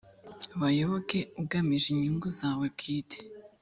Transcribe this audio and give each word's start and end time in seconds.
bayoboke 0.61 1.19
ugamije 1.41 1.85
inyungu 1.93 2.27
zawe 2.37 2.65
bwite 2.75 3.17